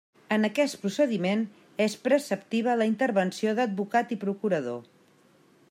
En 0.35 0.45
aquest 0.47 0.77
procediment 0.85 1.43
és 1.85 1.97
preceptiva 2.07 2.77
la 2.81 2.87
intervenció 2.93 3.55
d'advocat 3.61 4.15
i 4.17 4.19
procurador. 4.25 4.81